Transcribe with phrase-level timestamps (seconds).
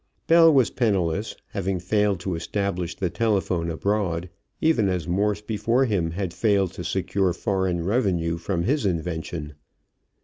[0.25, 6.09] Bell was penniless, having failed to establish the telephone abroad, even as Morse before him
[6.09, 9.53] had failed to secure foreign revenue from his invention.